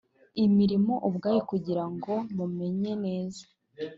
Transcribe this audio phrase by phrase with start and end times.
[0.45, 3.43] imirimo ubwayo kugira ngo mumenye neza